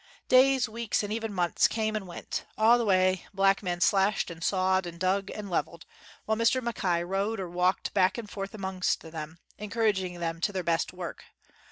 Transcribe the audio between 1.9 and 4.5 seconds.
and went. All the way black men slashed and